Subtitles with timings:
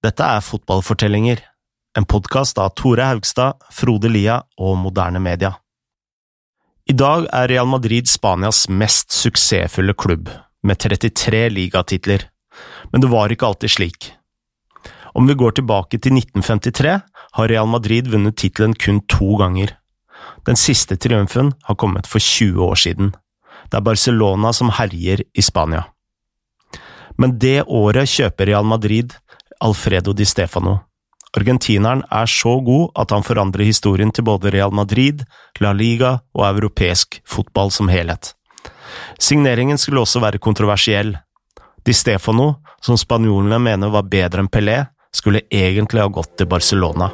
[0.00, 1.42] Dette er Fotballfortellinger,
[1.98, 5.50] en podkast av Tore Haugstad, Frode Lia og Moderne Media.
[6.88, 10.32] I dag er Real Madrid Spanias mest suksessfulle klubb,
[10.64, 12.24] med 33 ligatitler,
[12.88, 14.10] men det var ikke alltid slik.
[15.12, 16.96] Om vi går tilbake til 1953,
[17.36, 19.76] har Real Madrid vunnet tittelen kun to ganger.
[20.48, 23.12] Den siste triumfen har kommet for 20 år siden.
[23.68, 25.90] Det er Barcelona som herjer i Spania.
[27.20, 29.12] Men det året kjøper Real Madrid
[29.60, 30.80] Alfredo Di Stefano.
[31.36, 35.22] Argentineren er så god at han forandrer historien til både Real Madrid,
[35.60, 38.32] La Liga og europeisk fotball som helhet.
[39.20, 41.14] Signeringen skulle også være kontroversiell.
[41.86, 44.82] Di Stefano, som spanjolene mener var bedre enn Pelé,
[45.14, 47.10] skulle egentlig ha gått til Barcelona.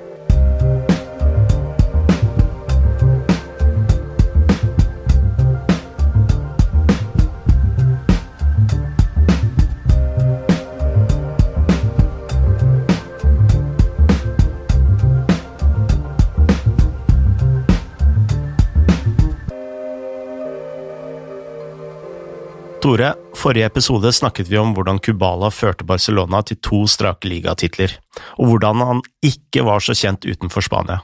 [22.86, 27.96] Tore, forrige episode snakket vi om hvordan Kubala førte Barcelona til to strake ligatitler,
[28.38, 31.00] og hvordan han ikke var så kjent utenfor Spania.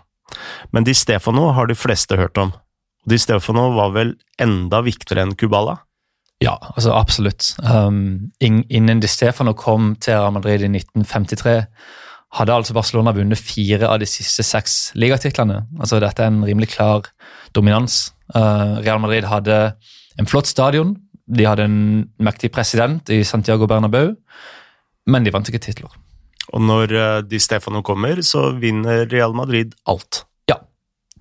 [0.71, 2.55] Men Di Stefano har de fleste hørt om.
[3.11, 5.81] Di Stefano var vel enda viktigere enn Kubala?
[6.39, 7.51] Ja, altså absolutt.
[7.67, 11.59] Um, innen Di Stefano kom til Real Madrid i 1953,
[12.39, 15.65] hadde altså Barcelona vunnet fire av de siste seks ligatitlene.
[15.81, 17.11] Altså Dette er en rimelig klar
[17.59, 18.13] dominans.
[18.37, 19.65] Uh, Real Madrid hadde
[20.15, 21.01] en flott stadion,
[21.33, 21.79] de hadde en
[22.23, 24.15] mektig president i Santiago Bernabeu,
[25.07, 25.93] men de vant ikke titler.
[26.53, 30.25] Og når eh, Di Stefano kommer, så vinner Real Madrid alt.
[30.51, 30.59] Ja.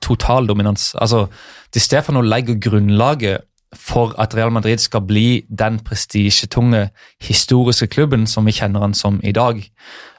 [0.01, 0.91] Total dominans.
[0.95, 1.27] Altså,
[1.73, 6.89] Di Stefano legger grunnlaget for at Real Madrid skal bli den prestisjetunge
[7.23, 9.61] historiske klubben som vi kjenner han som i dag.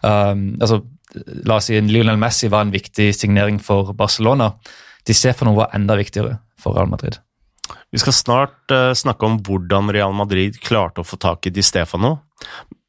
[0.02, 0.80] Um, altså,
[1.44, 4.54] la oss si Lionel Messi var en viktig signering for Barcelona.
[5.06, 7.18] Di Stefano var enda viktigere for Real Madrid.
[7.92, 11.64] Vi skal snart uh, snakke om hvordan Real Madrid klarte å få tak i Di
[11.64, 12.18] Stefano,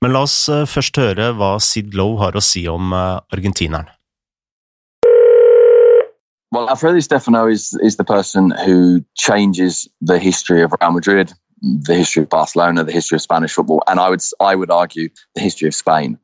[0.04, 3.92] men la oss uh, først høre hva Sid Lowe har å si om uh, argentineren.
[6.54, 11.34] Well, Alfredo Stefano is is the person who changes the history of Real Madrid,
[11.64, 15.10] the history of Barcelona, the history of Spanish football, and I would I would argue
[15.34, 16.20] the history of Spain.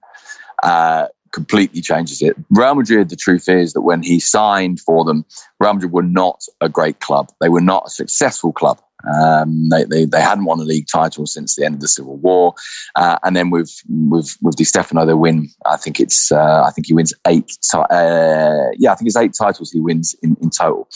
[0.62, 2.36] Uh, completely changes it.
[2.50, 5.26] Real Madrid, the truth is that when he signed for them,
[5.60, 7.32] Real Madrid were not a great club.
[7.42, 8.80] They were not a successful club.
[9.14, 12.18] Um, they, they, they hadn't won a league title since the end of the Civil
[12.18, 12.54] War,
[12.96, 15.50] uh, and then with with with Di Stefano, they win.
[15.66, 17.50] I think it's uh, I think he wins eight.
[17.74, 20.90] Uh, yeah, I think it's eight titles he wins in in total.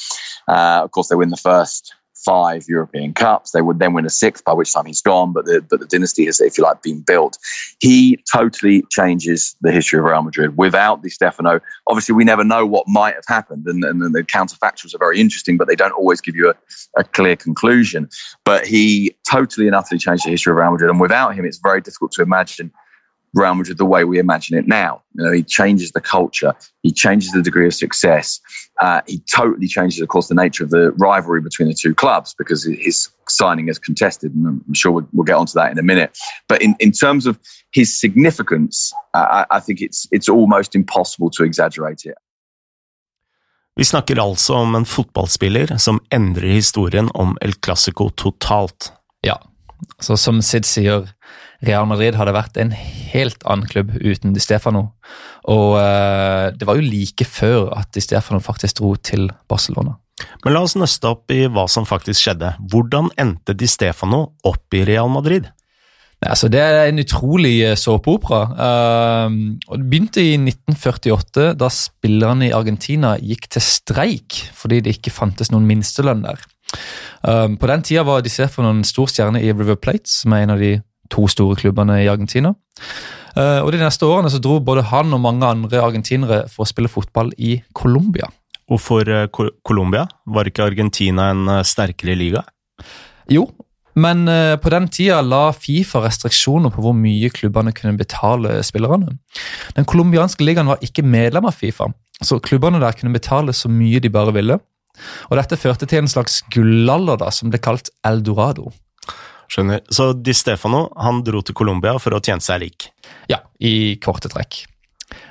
[0.50, 1.94] Uh, of course, they win the first
[2.26, 3.52] five European Cups.
[3.52, 5.34] They would then win a sixth, by which time he's gone.
[5.34, 7.38] But the but the dynasty has, if you like, been built.
[7.80, 10.58] He totally changes the history of Real Madrid.
[10.58, 14.94] Without Di Stefano, obviously we never know what might have happened, and, and the counterfactuals
[14.94, 16.56] are very interesting, but they don't always give you a,
[16.98, 18.10] a clear conclusion.
[18.44, 21.60] But he totally and utterly changed the history of Real Madrid, and without him, it's
[21.60, 22.72] very difficult to imagine
[23.34, 25.02] Real Madrid the way we imagine it now.
[25.16, 28.40] You know, he changes the culture, he changes the degree of success.
[28.82, 32.36] Uh, he totally changes, of course, the nature of the rivalry between the two clubs
[32.38, 35.84] because his signing is contested, and I'm sure we'll, we'll get onto that in a
[35.84, 36.18] minute.
[36.48, 37.40] But in, in terms of
[37.72, 42.18] his significance, uh, I, I think it's it's almost impossible to exaggerate it.
[43.76, 48.92] Vi snakker altså om en fotballspiller som endrer historien om El Clásico totalt.
[49.26, 49.40] Ja,
[50.00, 51.10] så som Sid sier,
[51.64, 54.90] Real Madrid hadde vært en helt annen klubb uten Di Stefano.
[55.52, 59.98] Og eh, det var jo like før at Di Stefano faktisk dro til Barcelona.
[60.44, 62.54] Men la oss nøste opp i hva som faktisk skjedde.
[62.72, 65.50] Hvordan endte Di Stefano opp i Real Madrid?
[66.24, 68.44] Altså, det er en utrolig eh, såpeopera.
[68.54, 69.34] Uh,
[69.74, 75.52] det begynte i 1948, da spillerne i Argentina gikk til streik fordi det ikke fantes
[75.52, 76.40] noen minstelønn der.
[77.28, 80.46] Uh, på den tida var Di Stefano en stor stjerne i River Plate, som er
[80.46, 80.78] en av de
[81.12, 82.54] to store klubbene i Argentina.
[83.34, 86.70] Uh, og De neste årene så dro både han og mange andre argentinere for å
[86.70, 88.30] spille fotball i Colombia.
[88.72, 89.10] Og for
[89.66, 90.06] Colombia?
[90.26, 92.46] Var ikke Argentina en uh, sterkere liga?
[93.32, 93.48] Jo,
[93.94, 94.26] men
[94.58, 99.14] på den tida la Fifa restriksjoner på hvor mye klubbene kunne betale spillerne.
[99.78, 104.02] Den colombianske ligaen var ikke medlem av Fifa, så klubbene der kunne betale så mye
[104.02, 104.58] de bare ville.
[105.30, 108.72] Og Dette førte til en slags gullalder da, som ble kalt Eldorado.
[109.54, 109.84] Skjønner.
[109.94, 112.88] Så Di Stefano han dro til Colombia for å tjene seg lik?
[113.30, 114.64] Ja, i korte trekk.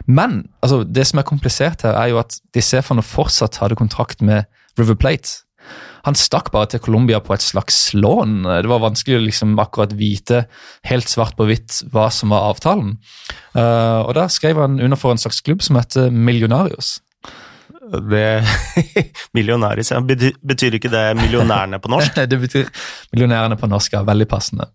[0.07, 4.23] Men altså, det som er komplisert her, er jo at Di Stefano fortsatt hadde kontrakt
[4.23, 4.47] med
[4.79, 5.43] River Plate.
[6.07, 8.43] Han stakk bare til Colombia på et slags lån.
[8.47, 10.45] Det var vanskelig å liksom akkurat vite
[10.91, 12.97] helt svart på hvitt hva som var avtalen.
[13.55, 16.97] Uh, og Da skrev han under for en slags klubb som heter Millionarios.
[17.81, 18.27] Det
[19.37, 20.01] Millionæris, ja.
[20.01, 22.21] Betyr, ikke det millionærene på norsk?
[22.31, 22.71] det betyr
[23.13, 24.05] millionærene på norsk, ja.
[24.07, 24.69] Veldig passende.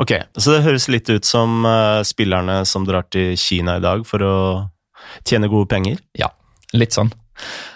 [0.00, 4.06] Ok, Så det høres litt ut som uh, spillerne som drar til Kina i dag
[4.08, 4.36] for å
[5.28, 6.00] tjene gode penger?
[6.16, 6.30] Ja,
[6.72, 7.12] litt sånn.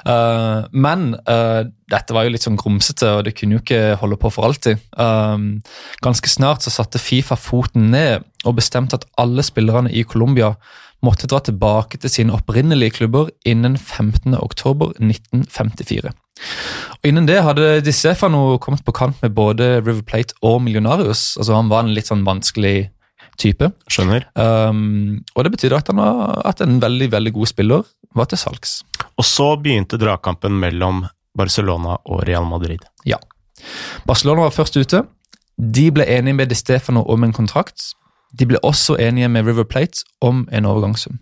[0.05, 4.19] Uh, men uh, dette var jo litt sånn grumsete, og det kunne jo ikke holde
[4.20, 4.81] på for alltid.
[4.96, 5.58] Um,
[6.05, 10.55] ganske snart så satte Fifa foten ned og bestemte at alle spillerne i Colombia
[11.04, 16.10] måtte dra tilbake til sine opprinnelige klubber innen 15.10.1954.
[16.98, 21.36] Og Innen det hadde Di Stefano kommet på kant med både River Plate og Millionarius.
[21.38, 22.90] Altså Han var en litt sånn vanskelig
[23.40, 23.70] type.
[23.90, 24.22] Skjønner.
[24.34, 26.14] Um, og Det betydde at, han var,
[26.46, 27.82] at en veldig veldig god spiller
[28.14, 28.70] var til salgs.
[29.18, 31.04] Og så begynte dragkampen mellom
[31.34, 32.82] Barcelona og Real Madrid.
[33.06, 33.18] Ja.
[34.06, 35.02] Barcelona var først ute.
[35.58, 37.94] De ble enige med Di Stefano om en kontrakt
[38.32, 41.18] de ble også enige med River Plate om en overgangssum.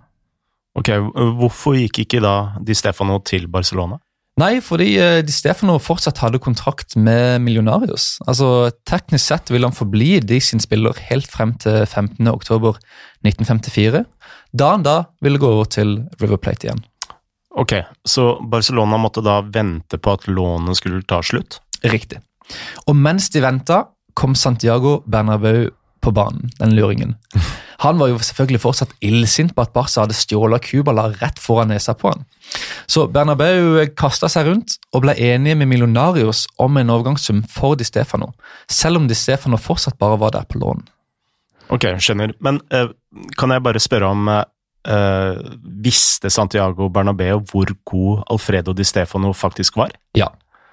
[0.78, 0.88] Ok,
[1.36, 3.98] Hvorfor gikk ikke da Di Stefano til Barcelona?
[4.40, 8.14] Nei, fordi eh, Di Stefano fortsatt hadde kontrakt med Millionarios.
[8.24, 14.06] Altså, Teknisk sett vil han forbli de sin spiller helt frem til 15.10.1954,
[14.56, 16.80] da han da ville gå over til River Plate igjen.
[17.60, 17.72] Ok,
[18.08, 21.60] Så Barcelona måtte da vente på at lånet skulle ta slutt?
[21.84, 22.24] Riktig.
[22.88, 25.68] Og mens de venta, kom Santiago Bernabeu
[26.02, 27.14] på banen, den luringen.
[27.82, 31.94] Han var jo selvfølgelig fortsatt illsint på at Barca hadde stjålet Cubala rett foran nesa
[31.98, 32.24] på han.
[32.90, 37.86] Så Bernabeu kasta seg rundt og ble enige med Millionarios om en overgangssum for Di
[37.86, 38.32] Stefano,
[38.70, 40.84] selv om Di Stefano fortsatt bare var der på lån.
[41.72, 42.34] Ok, skjønner.
[42.44, 42.90] Men uh,
[43.38, 45.34] kan jeg bare spørre om uh,
[45.82, 49.94] Visste Santiago Bernabeu hvor god Alfredo Di Stefano faktisk var?
[50.18, 50.28] Ja,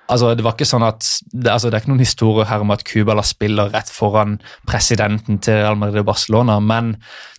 [0.09, 2.71] Altså, det var ikke sånn at, det, altså, det er ikke noen historie her om
[2.73, 4.39] at Cubala spiller rett foran
[4.69, 6.95] presidenten til Real Madrid og Barcelona, men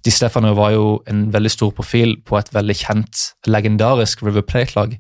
[0.07, 4.95] Di Stefano var jo en veldig stor profil på et veldig kjent, legendarisk River Plate-lag.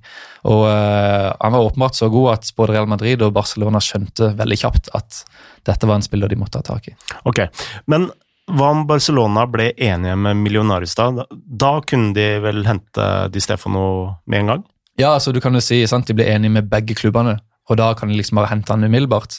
[0.51, 4.59] Og uh, Han var åpenbart så god at både Real Madrid og Barcelona skjønte veldig
[4.65, 5.23] kjapt at
[5.69, 6.97] dette var en spiller de måtte ha tak i.
[7.29, 7.45] Ok,
[7.93, 8.11] men
[8.51, 11.13] hva om Barcelona ble enige med Millionaris da?
[11.31, 13.85] Da kunne de vel hente Di Stefano
[14.27, 14.67] med en gang?
[14.99, 17.39] Ja, altså du kan jo si sant, de ble enige med begge klubbene
[17.71, 19.39] og da kan de liksom bare hente han umiddelbart.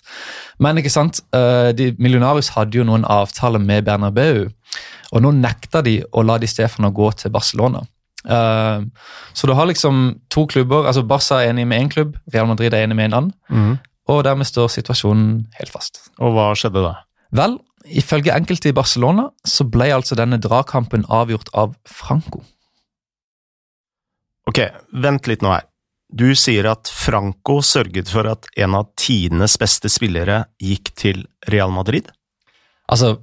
[0.63, 4.47] Men ikke sant, uh, de, Millionarius hadde jo noen avtaler med Bernabeu,
[5.11, 7.83] og nå nekta de å la Di Stefano gå til Barcelona.
[8.21, 8.85] Uh,
[9.33, 12.73] så du har liksom to klubber, altså Barca er enig med én klubb, Real Madrid
[12.73, 13.33] er enig med en annen.
[13.49, 13.73] Mm.
[14.11, 16.05] Og dermed står situasjonen helt fast.
[16.19, 16.95] Og hva skjedde da?
[17.35, 22.43] Vel, ifølge enkelte i Barcelona så ble altså denne dragkampen avgjort av Franco.
[24.49, 24.63] Ok,
[25.03, 25.67] vent litt nå her.
[26.11, 31.71] Du sier at Franco sørget for at en av tidenes beste spillere gikk til Real
[31.71, 32.09] Madrid?
[32.91, 33.15] Altså,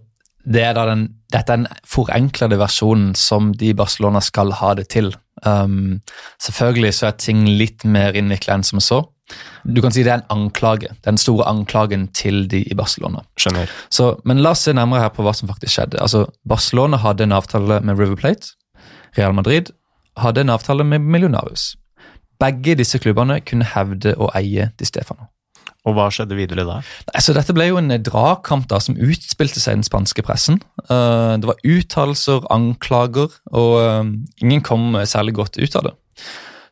[0.49, 4.88] det er den, dette er den forenklede versjonen som de i Barcelona skal ha det
[4.94, 5.12] til.
[5.44, 6.00] Um,
[6.40, 9.02] selvfølgelig så er ting litt mer innvikla enn som så.
[9.69, 10.88] Du kan si det er en anklage.
[11.05, 13.20] Den store anklagen til de i Barcelona.
[13.37, 13.69] Skjønner.
[13.93, 16.00] Så, men la oss se nærmere her på hva som faktisk skjedde.
[16.00, 18.55] Altså, Barcelona hadde en avtale med River Plate.
[19.19, 19.75] Real Madrid
[20.17, 21.75] hadde en avtale med Millionarius.
[22.38, 25.29] Begge disse klubbene kunne hevde å eie Di Stefano.
[25.87, 26.81] Og hva skjedde videre da?
[27.17, 30.58] Altså, dette ble jo en dragkamp da, som utspilte seg i den spanske pressen.
[30.90, 34.11] Uh, det var uttalelser, anklager, og uh,
[34.43, 35.94] ingen kom særlig godt ut av det.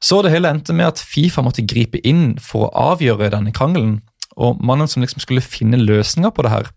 [0.02, 4.00] Så det hele endte med at Fifa måtte gripe inn for å avgjøre denne krangelen.
[4.36, 6.68] Og mannen som liksom skulle finne løsninger på det her,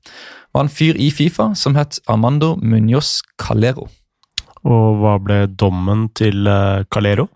[0.56, 3.90] var en fyr i Fifa som het Armando Muñoz Calero.
[4.64, 6.48] Og hva ble dommen til
[6.94, 7.28] Calero?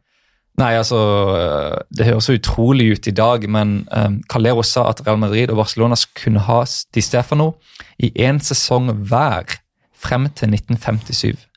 [0.62, 1.00] Nei, altså
[1.34, 5.50] eh, Det høres så utrolig ut i dag, men um, Calero sa at Real Madrid
[5.50, 6.60] og Barcelona kunne ha
[6.94, 7.56] Di Stefano
[7.98, 9.58] i én sesong hver
[9.98, 11.48] frem til 1957.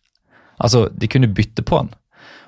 [0.62, 1.90] Altså, de kunne bytte på han.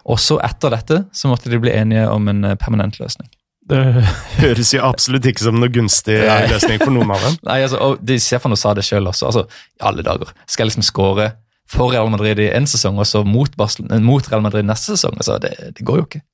[0.09, 3.29] Og så etter dette så måtte de bli enige om en permanent løsning.
[3.69, 3.83] Det
[4.43, 6.17] høres jo absolutt ikke som noe gunstig
[6.49, 7.37] løsning for noen av dem.
[7.51, 9.29] Nei, altså, og Di Stefano sa det sjøl også.
[9.29, 9.45] altså,
[9.77, 10.33] I alle dager.
[10.47, 11.29] Skal jeg liksom skåre
[11.69, 13.53] for Real Madrid i én sesong, og så mot,
[14.01, 15.19] mot, Real Madrid neste sesong?
[15.21, 16.25] Altså, det, det går jo ikke.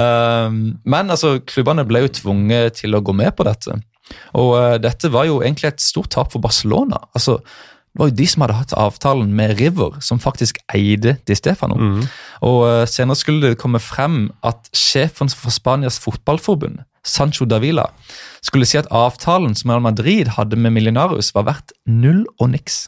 [0.00, 3.78] Ehm, men altså, klubbene ble jo tvunget til å gå med på dette.
[4.38, 6.98] Og uh, dette var jo egentlig et stort tap for Barcelona.
[7.14, 7.38] Altså,
[7.90, 11.78] det var jo de som hadde hatt avtalen med River, som faktisk eide Di Stefano.
[11.78, 12.04] Mm.
[12.46, 17.88] Og uh, Senere skulle det komme frem at sjefen for Spanias fotballforbund, Sancho Davila,
[18.44, 22.84] skulle si at avtalen som Real Madrid hadde med Millionarius, var verdt null og niks.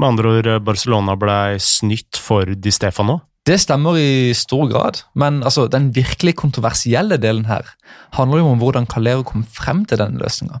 [0.00, 3.20] Med andre ord, Barcelona ble snytt for Di Stefano?
[3.46, 7.68] Det stemmer i stor grad, men altså, den virkelig kontroversielle delen her
[8.16, 10.58] handler jo om hvordan Calero kom frem til denne løsninga.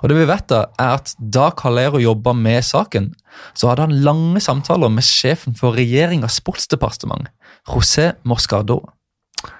[0.00, 3.10] Og det vi vet da, er at Da Calero jobba med saken,
[3.58, 7.28] så hadde han lange samtaler med sjefen for regjeringas sportsdepartement,
[7.68, 8.80] José Moscardo.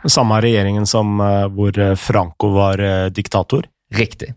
[0.08, 3.66] Samme regjeringen som uh, hvor Franco var uh, diktator?
[3.94, 4.32] Riktig.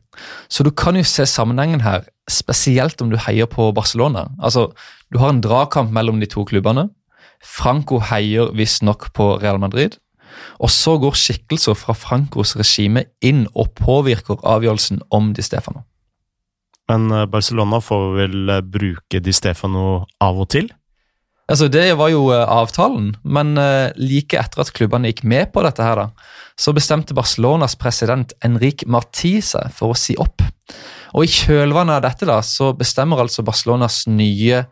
[0.52, 4.28] Så du kan jo se sammenhengen her, spesielt om du heier på Barcelona.
[4.44, 4.74] Altså,
[5.08, 6.90] Du har en dragkamp mellom de to klubbene.
[7.44, 9.98] Franco heier visstnok på Real Madrid.
[10.62, 15.86] Og så går skikkelser fra Francos regime inn og påvirker avgjørelsen om Di Stefano.
[16.92, 20.70] Men eh, Barcelona får vel eh, bruke Di Stefano av og til?
[21.48, 23.56] Altså, Det var jo eh, avtalen, men
[24.00, 26.08] like etter at klubbene gikk med på dette, her da,
[26.60, 30.44] så bestemte Barcelonas president Enric Marti seg for å si opp.
[31.16, 34.66] Og I kjølvannet av dette da, så bestemmer altså Barcelonas nye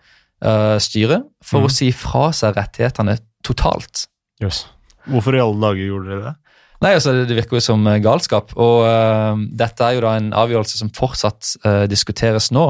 [0.43, 1.67] uh, styre for mm.
[1.67, 4.07] å si fra seg rettighetene totalt.
[4.43, 4.65] Yes.
[5.07, 6.35] Hvorfor i alle dager gjorde dere det?
[6.83, 8.51] Nei, altså Det virker jo som eh, galskap.
[8.59, 12.67] og uh, Dette er jo da en avgjørelse som fortsatt uh, diskuteres nå.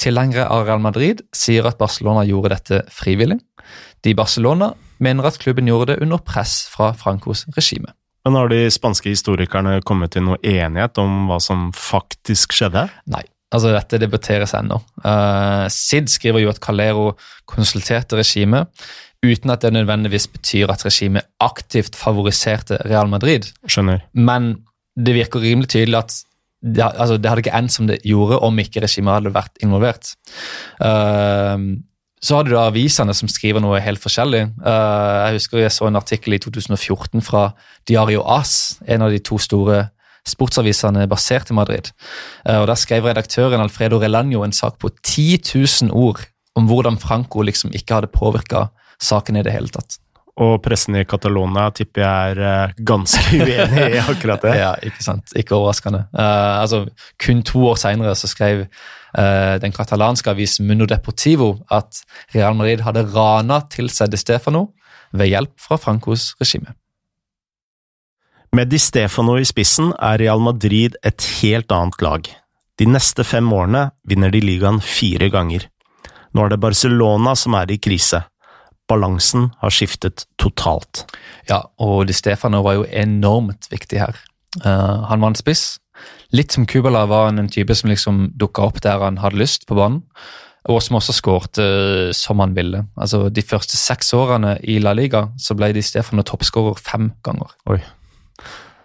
[0.00, 3.38] Tilhengere av Real Madrid sier at Barcelona gjorde dette frivillig.
[4.02, 7.92] De i Barcelona mener at klubben gjorde det under press fra Francos regime.
[8.24, 12.88] Men Har de spanske historikerne kommet til noe enighet om hva som faktisk skjedde?
[13.12, 13.24] Nei.
[13.50, 14.78] Altså, Dette debatteres ennå.
[15.02, 17.12] Uh, Sid skriver jo at Calero
[17.50, 18.70] konsulterte regimet
[19.20, 23.50] uten at det nødvendigvis betyr at regimet aktivt favoriserte Real Madrid.
[23.68, 24.04] Skjønner.
[24.14, 24.54] Men
[24.96, 26.16] det virker rimelig tydelig at
[26.60, 30.14] det, altså, det hadde ikke endt som det gjorde om ikke regimet hadde vært involvert.
[30.80, 31.80] Uh,
[32.20, 34.42] så har du da avisene som skriver noe helt forskjellig.
[34.60, 37.46] Uh, jeg husker jeg så en artikkel i 2014 fra
[37.88, 39.86] Diario As, en av de to store
[40.28, 41.92] sportsavisene basert i Madrid.
[42.44, 46.22] Uh, og Der skrev redaktøren Alfredo Relanjo en sak på 10 000 ord
[46.58, 48.68] om hvordan Franco liksom ikke hadde påvirka
[49.00, 49.98] saken i det hele tatt.
[50.40, 54.56] Og pressen i Catalonia tipper jeg er uh, ganske uenig i akkurat det.
[54.62, 55.34] ja, ikke sant.
[55.36, 56.06] Ikke overraskende.
[56.14, 56.84] Uh, altså,
[57.20, 62.02] kun to år seinere skrev uh, den katalanske avisen Mundo Deportivo at
[62.34, 64.70] Real Madrid hadde rana til seg De Stefano
[65.12, 66.76] ved hjelp fra Francos regime.
[68.52, 72.26] Med Di Stefano i spissen er Real Madrid et helt annet lag.
[72.82, 75.68] De neste fem årene vinner de ligaen fire ganger.
[76.34, 78.24] Nå er det Barcelona som er i krise.
[78.90, 81.04] Balansen har skiftet totalt.
[81.46, 84.18] Ja, og Di Stefano var jo enormt viktig her.
[84.64, 85.78] Uh, han var en spiss.
[86.34, 89.68] Litt som Kubala var han en type som liksom dukka opp der han hadde lyst
[89.70, 90.02] på banen.
[90.66, 92.82] Og som også skårte uh, som han ville.
[92.98, 97.54] Altså, De første seks årene i La Liga så ble Di Stefano toppskårer fem ganger.
[97.70, 97.78] Oi.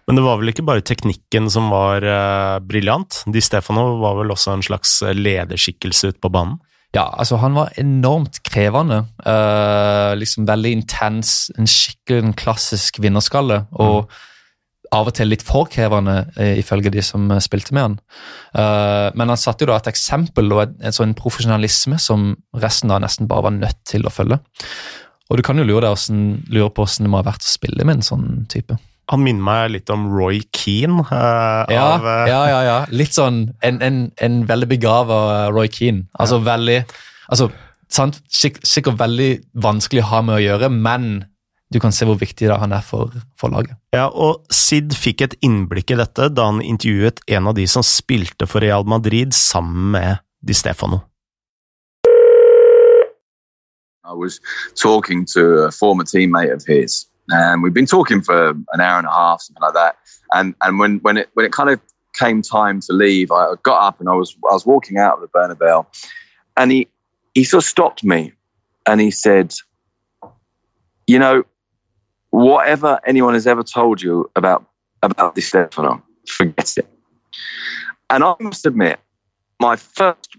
[0.06, 3.24] Men det var vel ikke bare teknikken som var uh, briljant?
[3.32, 6.60] Di Stefano var vel også en slags lederskikkelse ute på banen?
[6.96, 9.02] Ja, altså han var enormt krevende.
[9.26, 13.64] Uh, liksom Veldig intens, en skikkelig en klassisk vinnerskalle.
[13.82, 14.22] Og mm.
[14.96, 18.00] av og til litt for krevende, uh, ifølge de som spilte med han.
[19.18, 23.02] men han satte jo da et eksempel og en, en sånn profesjonalisme som resten da
[23.04, 24.38] nesten bare var nødt til å følge.
[25.28, 27.84] Og du kan jo lure, deg, lure på hvordan det må ha vært å spille
[27.84, 28.78] med en sånn type.
[29.12, 31.04] Han minner meg litt om Roy Keane.
[31.12, 32.24] Uh, ja, av, uh...
[32.30, 35.20] ja, ja, ja, Litt sånn en, en, en veldig begava
[35.54, 36.08] Roy Keane.
[36.18, 36.48] Altså ja.
[36.50, 36.80] veldig
[37.30, 37.52] altså,
[37.92, 38.22] sant?
[38.32, 39.30] Sikkert veldig
[39.62, 41.26] vanskelig å ha med å gjøre, men
[41.74, 43.76] du kan se hvor viktig han er for, for, laget.
[43.96, 47.86] Ja, og Sid fikk et innblikk i dette da han intervjuet en av de som
[47.86, 51.02] spilte for Real Madrid sammen med Di Stefano.
[54.06, 54.40] I was
[54.76, 59.08] talking to a former teammate of his and we've been talking for an hour and
[59.08, 59.98] a half, something like that.
[60.34, 61.80] And and when when it when it kind of
[62.14, 65.22] came time to leave, I got up and I was I was walking out of
[65.22, 65.86] the Bernabeu,
[66.58, 66.88] and he
[67.34, 68.34] he sort of stopped me,
[68.88, 69.54] and he said,
[71.08, 71.44] "You know,
[72.30, 74.66] whatever anyone has ever told you about
[75.02, 76.88] about Di Stefano, forget it."
[78.10, 79.00] And I must admit,
[79.60, 80.38] my first,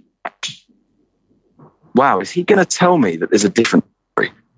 [1.97, 3.85] wow, is he going to tell me that there's a different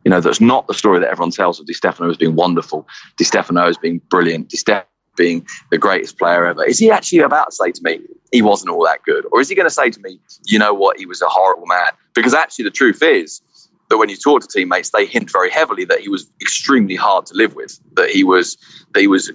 [0.09, 2.89] you know, that's not the story that everyone tells of Di Stefano as being wonderful,
[3.19, 4.87] Di Stefano as being brilliant, Di Stefano
[5.19, 6.65] being the greatest player ever.
[6.65, 8.01] Is he actually about to say to me,
[8.33, 9.27] he wasn't all that good?
[9.31, 11.67] Or is he going to say to me, you know what, he was a horrible
[11.67, 11.91] man?
[12.15, 13.43] Because actually, the truth is
[13.91, 17.27] that when you talk to teammates, they hint very heavily that he was extremely hard
[17.27, 18.57] to live with, that he was,
[18.95, 19.31] that he was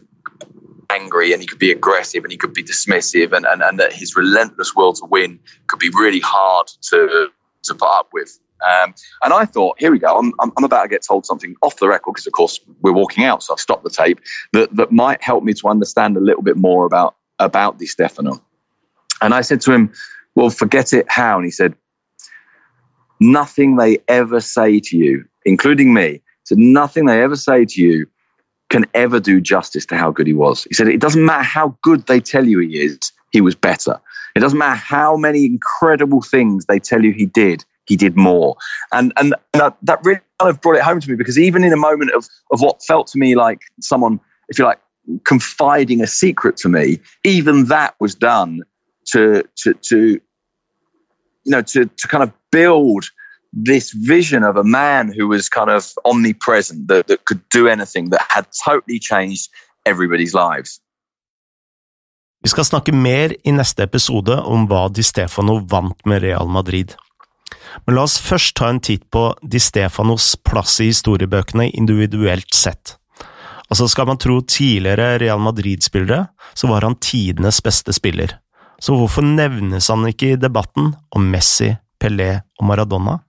[0.90, 3.94] angry and he could be aggressive and he could be dismissive and, and, and that
[3.94, 7.28] his relentless will to win could be really hard to,
[7.62, 8.40] to put up with.
[8.64, 8.94] Um,
[9.24, 10.18] and I thought, here we go.
[10.18, 13.26] I'm, I'm, about to get told something off the record because, of course, we're walking
[13.26, 13.44] out.
[13.44, 14.20] So I've stopped the tape
[14.54, 18.42] that, that might help me to understand a little bit more about, about Di Stefano.
[19.22, 19.92] And I said to him,
[20.36, 21.06] well, forget it.
[21.10, 21.38] How?
[21.38, 21.76] And he said,
[23.20, 28.08] nothing they ever say to you, including me, said nothing they ever say to you
[28.70, 30.66] can ever do justice to how good he was.
[30.66, 33.00] He said it doesn't matter how good they tell you he is,
[33.32, 34.00] he was better.
[34.36, 38.56] It doesn't matter how many incredible things they tell you he did, he did more.
[38.92, 41.74] And and that, that really kind of brought it home to me because even in
[41.74, 44.80] a moment of of what felt to me like someone, if you like,
[45.26, 48.62] confiding a secret to me, even that was done
[49.08, 49.98] to to to
[51.46, 53.06] you know to to kind of build
[53.54, 58.10] this vision of a man who was kind of omnipresent, that, that could do anything,
[58.10, 59.50] that had totally changed
[59.86, 60.80] everybody's lives.
[62.44, 66.98] Vi skal snakke mer i neste episode om hva Di Stefano vant med Real Madrid.
[67.86, 72.98] Men la oss først ta en titt på Di Stefanos plass i historiebøkene individuelt sett.
[73.70, 78.38] Altså Skal man tro tidligere Real Madrid-spillere, så var han tidenes beste spiller.
[78.84, 81.72] Så hvorfor nevnes han ikke i debatten om Messi,
[82.02, 83.22] Pelé og Maradona?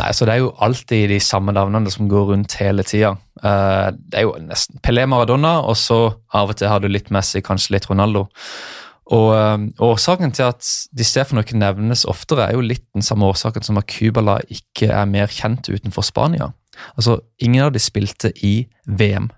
[0.00, 3.14] Nei, så Det er jo alltid de samme navnene som går rundt hele tida.
[3.42, 7.10] Uh, det er jo nesten Pelé Maradona, og så av og til har du litt
[7.12, 8.28] Messi, kanskje litt Ronaldo.
[9.10, 13.26] Og uh, Årsaken til at Di Stefano ikke nevnes oftere, er jo litt den samme
[13.26, 16.52] årsaken som at Cubala ikke er mer kjent utenfor Spania.
[16.94, 19.30] Altså, Ingen av de spilte i VM.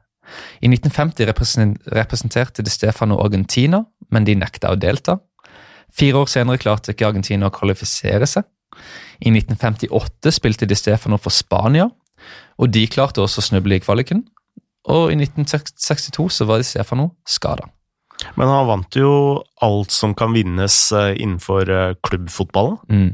[0.60, 1.28] I 1950
[1.96, 5.18] representerte Di Stefano Argentina, men de nekta å delta.
[5.92, 8.46] Fire år senere klarte ikke Argentina å kvalifisere seg.
[9.20, 11.88] I 1958 spilte Di Stefano for Spania,
[12.60, 14.24] og de klarte også å snuble i kvaliken.
[14.92, 17.68] Og i 1962 så var Di Stefano skada.
[18.38, 19.12] Men han vant jo
[19.64, 22.78] alt som kan vinnes eh, innenfor eh, klubbfotballen.
[22.90, 23.10] Mm.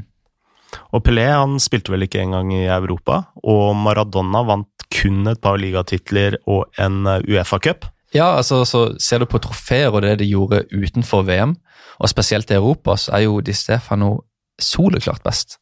[0.93, 5.57] Og Pelé han spilte vel ikke engang i Europa, og Maradona vant kun et par
[5.61, 7.89] ligatitler og en eh, Uefa-cup.
[8.15, 11.57] Ja, altså så Ser du på trofeer og det de gjorde utenfor VM,
[11.99, 14.15] og spesielt i Europa, så er jo Di Stefano
[14.59, 15.57] soleklart best.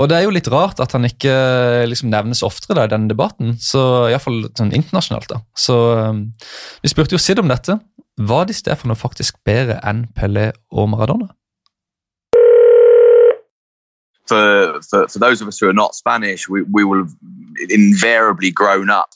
[0.00, 1.32] Og det er jo litt rart at han ikke
[1.88, 5.28] liksom, nevnes oftere i denne debatten, så iallfall sånn internasjonalt.
[5.34, 5.40] da.
[5.52, 5.76] Så
[6.08, 6.22] um,
[6.80, 7.76] Vi spurte jo Sid om dette.
[8.18, 11.28] Var Di Stefano faktisk bedre enn Pelé og Maradona?
[14.28, 17.14] For, for, for those of us who are not Spanish, we, we will have
[17.68, 19.10] invariably grown up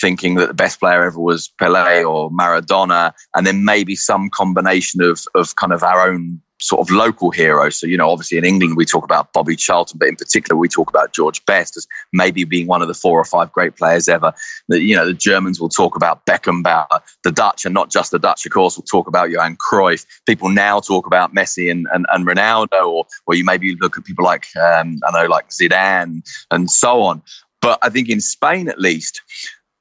[0.00, 5.02] thinking that the best player ever was Pelé or Maradona, and then maybe some combination
[5.02, 7.76] of, of kind of our own sort of local heroes.
[7.76, 10.68] So, you know, obviously in England we talk about Bobby Charlton, but in particular we
[10.68, 14.08] talk about George Best as maybe being one of the four or five great players
[14.08, 14.32] ever.
[14.68, 17.00] The, you know, the Germans will talk about Beckenbauer.
[17.24, 20.06] The Dutch, and not just the Dutch, of course, will talk about Johan Cruyff.
[20.26, 24.04] People now talk about Messi and, and, and Ronaldo, or, or you maybe look at
[24.04, 27.22] people like, um, I know, like Zidane and so on.
[27.60, 29.20] But I think in Spain, at least,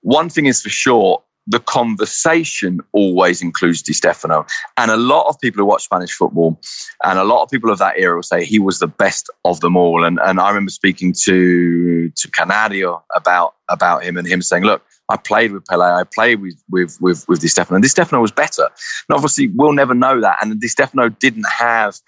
[0.02, 4.46] one thing is for sure the conversation always includes Di Stefano.
[4.78, 6.60] And a lot of people who watch Spanish football
[7.04, 9.60] and a lot of people of that era will say he was the best of
[9.60, 10.06] them all.
[10.06, 14.84] And, and I remember speaking to, to Canario about, about him and him saying, look,
[15.10, 18.22] I played with Pele, I played with, with, with, with Di Stefano, and Di Stefano
[18.22, 18.64] was better.
[18.64, 20.38] And obviously, we'll never know that.
[20.42, 22.00] And Di Stefano didn't have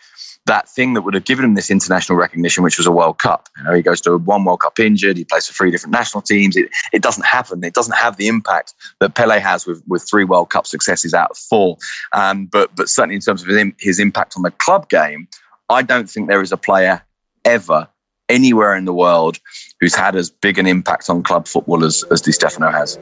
[0.46, 3.48] that thing that would have given him this international recognition, which was a World Cup.
[3.58, 5.18] You know, he goes to one World Cup injured.
[5.18, 6.56] He plays for three different national teams.
[6.56, 7.64] It, it doesn't happen.
[7.64, 11.32] It doesn't have the impact that Pele has with, with three World Cup successes out
[11.32, 11.78] of four.
[12.14, 15.28] Um, but but certainly in terms of his, his impact on the club game,
[15.70, 17.04] I don't think there is a player
[17.46, 17.88] ever
[18.32, 19.39] anywhere in the world
[19.80, 22.98] who's had as big an impact on club football as, as Di Stefano has.